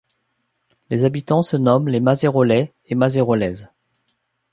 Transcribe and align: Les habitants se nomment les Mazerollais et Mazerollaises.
Les 0.89 1.05
habitants 1.05 1.43
se 1.43 1.57
nomment 1.57 1.87
les 1.87 1.99
Mazerollais 1.99 2.73
et 2.87 2.95
Mazerollaises. 2.95 3.69